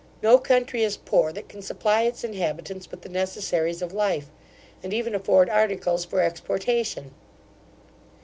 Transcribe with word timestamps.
No 0.23 0.39
country 0.39 0.81
is 0.83 0.97
poor 0.97 1.31
that 1.31 1.47
can 1.47 1.61
supply 1.61 2.01
its 2.05 2.23
inhabitants 2.23 2.89
with 2.89 3.03
the 3.03 3.07
necessaries 3.09 3.83
of 3.83 3.93
life, 3.93 4.31
and 4.81 4.91
even 4.95 5.13
afford 5.13 5.47
articles 5.47 6.05
for 6.05 6.21
exportation. 6.21 7.13